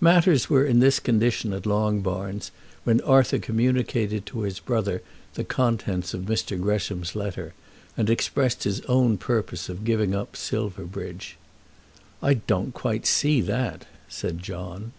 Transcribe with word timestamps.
Matters 0.00 0.50
were 0.50 0.66
in 0.66 0.80
this 0.80 0.98
condition 0.98 1.52
at 1.52 1.64
Longbarns 1.64 2.50
when 2.82 3.00
Arthur 3.02 3.38
communicated 3.38 4.26
to 4.26 4.40
his 4.40 4.58
brother 4.58 5.02
the 5.34 5.44
contents 5.44 6.12
of 6.12 6.22
Mr. 6.22 6.60
Gresham's 6.60 7.14
letter, 7.14 7.54
and 7.96 8.10
expressed 8.10 8.64
his 8.64 8.80
own 8.86 9.18
purpose 9.18 9.68
of 9.68 9.84
giving 9.84 10.16
up 10.16 10.34
Silverbridge. 10.34 11.36
"I 12.20 12.34
don't 12.34 12.74
quite 12.74 13.06
see 13.06 13.40
that," 13.42 13.86
said 14.08 14.40
John. 14.42 14.94